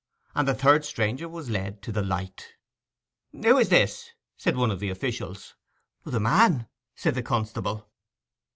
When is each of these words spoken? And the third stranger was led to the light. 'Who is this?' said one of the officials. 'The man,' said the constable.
And 0.33 0.47
the 0.47 0.55
third 0.55 0.83
stranger 0.83 1.29
was 1.29 1.51
led 1.51 1.83
to 1.83 1.91
the 1.91 2.01
light. 2.01 2.53
'Who 3.33 3.59
is 3.59 3.69
this?' 3.69 4.09
said 4.35 4.57
one 4.57 4.71
of 4.71 4.79
the 4.79 4.89
officials. 4.89 5.53
'The 6.05 6.19
man,' 6.19 6.67
said 6.95 7.13
the 7.13 7.21
constable. 7.21 7.87